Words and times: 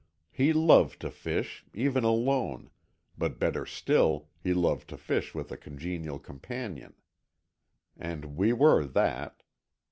He 0.31 0.51
loved 0.51 0.99
to 1.01 1.11
fish, 1.11 1.63
even 1.75 2.03
alone, 2.03 2.71
but 3.19 3.37
better 3.37 3.67
still, 3.67 4.29
he 4.41 4.51
loved 4.51 4.87
to 4.89 4.97
fish 4.97 5.35
with 5.35 5.51
a 5.51 5.57
congenial 5.57 6.17
companion. 6.17 6.95
And 7.97 8.35
we 8.35 8.51
were 8.51 8.83
that. 8.83 9.43